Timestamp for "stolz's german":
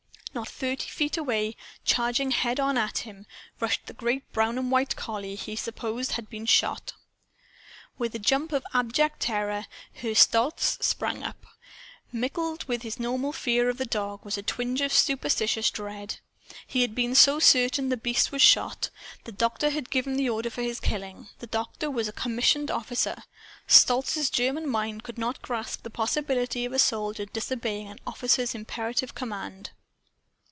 23.67-24.69